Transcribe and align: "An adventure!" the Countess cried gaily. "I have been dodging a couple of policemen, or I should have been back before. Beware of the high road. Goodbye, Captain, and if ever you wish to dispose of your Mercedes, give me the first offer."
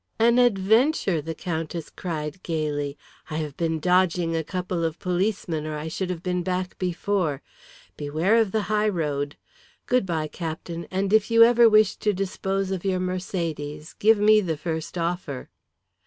"An 0.17 0.39
adventure!" 0.39 1.21
the 1.21 1.35
Countess 1.35 1.91
cried 1.91 2.41
gaily. 2.41 2.97
"I 3.29 3.35
have 3.37 3.55
been 3.55 3.79
dodging 3.79 4.35
a 4.35 4.43
couple 4.43 4.83
of 4.83 4.97
policemen, 4.97 5.67
or 5.67 5.77
I 5.77 5.89
should 5.89 6.09
have 6.09 6.23
been 6.23 6.41
back 6.41 6.75
before. 6.79 7.43
Beware 7.97 8.37
of 8.37 8.51
the 8.51 8.63
high 8.63 8.89
road. 8.89 9.37
Goodbye, 9.85 10.29
Captain, 10.29 10.85
and 10.89 11.13
if 11.13 11.29
ever 11.31 11.63
you 11.65 11.69
wish 11.69 11.97
to 11.97 12.13
dispose 12.13 12.71
of 12.71 12.83
your 12.83 12.99
Mercedes, 12.99 13.93
give 13.99 14.17
me 14.17 14.41
the 14.41 14.57
first 14.57 14.97
offer." 14.97 15.51